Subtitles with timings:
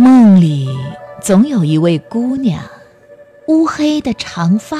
[0.00, 0.66] 梦里
[1.20, 2.64] 总有一位姑娘，
[3.48, 4.78] 乌黑的长发，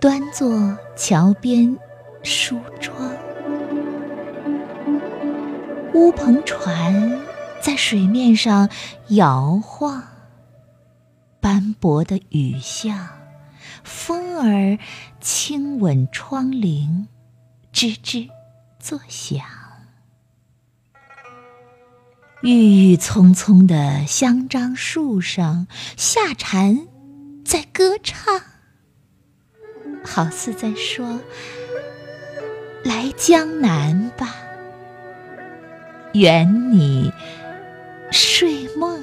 [0.00, 1.76] 端坐桥边
[2.22, 2.96] 梳妆。
[5.92, 7.20] 乌篷船
[7.60, 8.70] 在水面上
[9.08, 10.00] 摇晃，
[11.40, 13.08] 斑驳的雨巷，
[13.82, 14.78] 风儿
[15.20, 17.06] 轻吻窗棂，
[17.72, 18.28] 吱吱
[18.78, 19.63] 作响。
[22.44, 26.86] 郁郁葱葱的香樟树上，夏蝉
[27.42, 28.38] 在歌唱，
[30.04, 31.20] 好似在说
[32.84, 34.36] ：“来江南吧，
[36.12, 37.10] 圆你
[38.12, 39.02] 睡梦